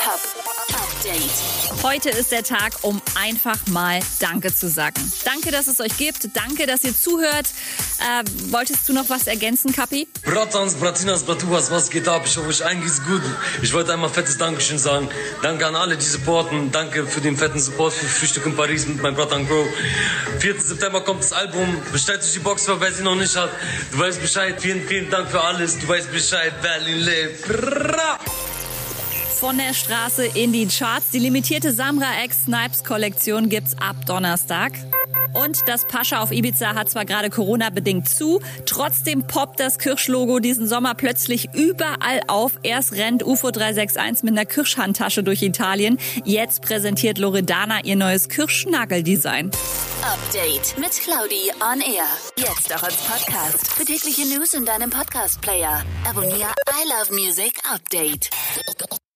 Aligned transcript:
Hip-Hop 0.00 0.80
Update. 0.80 1.82
Heute 1.82 2.08
ist 2.08 2.32
der 2.32 2.42
Tag, 2.42 2.72
um 2.80 3.02
einfach 3.20 3.58
mal 3.66 4.00
Danke 4.18 4.54
zu 4.54 4.70
sagen. 4.70 5.12
Danke, 5.26 5.50
dass 5.50 5.68
es 5.68 5.78
euch 5.78 5.94
gibt. 5.98 6.34
Danke, 6.34 6.66
dass 6.66 6.84
ihr 6.84 6.96
zuhört. 6.96 7.48
Äh, 7.98 8.24
wolltest 8.50 8.88
du 8.88 8.94
noch 8.94 9.10
was 9.10 9.26
ergänzen, 9.26 9.72
Kapi? 9.72 10.08
Bratans, 10.24 10.76
Bratinas, 10.76 11.24
Bratuas, 11.24 11.70
was 11.70 11.90
geht 11.90 12.08
ab? 12.08 12.22
Ich 12.24 12.34
hoffe, 12.34 12.48
euch 12.48 12.64
allen 12.64 12.80
geht's 12.80 13.04
gut. 13.04 13.20
Ich 13.60 13.74
wollte 13.74 13.92
einmal 13.92 14.08
fettes 14.08 14.38
Dankeschön 14.38 14.78
sagen. 14.78 15.10
Danke 15.42 15.66
an 15.66 15.76
alle, 15.76 15.98
die 15.98 16.06
supporten. 16.06 16.72
Danke 16.72 17.06
für 17.06 17.20
den 17.20 17.36
fetten 17.36 17.60
Support 17.60 17.92
für 17.92 18.06
Frühstück 18.06 18.46
in 18.46 18.56
Paris 18.56 18.86
mit 18.86 19.02
meinem 19.02 19.16
Bratan 19.16 19.46
Grow. 19.46 19.66
4. 20.38 20.60
September 20.60 21.02
kommt 21.02 21.22
das 21.24 21.34
Album. 21.34 21.76
Bestellt 21.92 22.22
euch 22.22 22.32
die 22.32 22.38
Box 22.38 22.66
wer 22.68 22.92
sie 22.92 23.02
noch 23.02 23.16
nicht 23.16 23.36
hat. 23.36 23.50
Du 23.92 23.98
weißt 23.98 24.22
Bescheid. 24.22 24.58
Vielen, 24.58 24.88
vielen 24.88 25.10
Dank 25.10 25.30
für 25.30 25.42
alles. 25.42 25.78
Du 25.78 25.86
weißt 25.86 26.10
Bescheid. 26.10 26.54
Berlin 26.62 27.00
lebt. 27.00 27.44
Von 29.40 29.56
der 29.56 29.72
Straße 29.72 30.26
in 30.26 30.52
die 30.52 30.66
Charts. 30.66 31.12
Die 31.12 31.18
limitierte 31.18 31.72
Samra 31.72 32.22
X 32.24 32.44
Snipes 32.44 32.84
Kollektion 32.84 33.48
gibt's 33.48 33.74
ab 33.80 33.96
Donnerstag. 34.04 34.72
Und 35.32 35.66
das 35.66 35.86
Pascha 35.86 36.20
auf 36.20 36.30
Ibiza 36.30 36.74
hat 36.74 36.90
zwar 36.90 37.06
gerade 37.06 37.30
Corona-bedingt 37.30 38.06
zu, 38.06 38.42
trotzdem 38.66 39.26
poppt 39.26 39.58
das 39.58 39.78
Kirschlogo 39.78 40.40
diesen 40.40 40.68
Sommer 40.68 40.94
plötzlich 40.94 41.48
überall 41.54 42.20
auf. 42.26 42.58
Erst 42.62 42.92
rennt 42.92 43.22
UFO 43.22 43.50
361 43.50 44.24
mit 44.24 44.34
einer 44.34 44.44
Kirschhandtasche 44.44 45.22
durch 45.22 45.40
Italien. 45.40 45.98
Jetzt 46.26 46.60
präsentiert 46.60 47.16
Loredana 47.16 47.82
ihr 47.84 47.96
neues 47.96 48.28
Kirschnageldesign. 48.28 49.52
Update 50.02 50.78
mit 50.78 50.92
Claudi 50.92 51.50
on 51.62 51.80
Air. 51.80 52.04
Jetzt 52.36 52.74
auch 52.74 52.82
als 52.82 52.96
Podcast. 52.96 53.72
Für 53.72 53.86
tägliche 53.86 54.26
News 54.26 54.52
in 54.52 54.66
deinem 54.66 54.90
Podcast-Player. 54.90 55.82
Abonniere 56.06 56.52
I 56.68 56.88
Love 56.88 57.14
Music 57.14 57.54
Update. 57.72 58.28